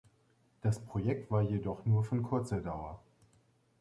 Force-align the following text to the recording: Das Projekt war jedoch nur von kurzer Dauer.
Das 0.63 0.79
Projekt 0.79 1.29
war 1.29 1.41
jedoch 1.43 1.85
nur 1.85 2.03
von 2.03 2.23
kurzer 2.23 2.59
Dauer. 2.59 2.99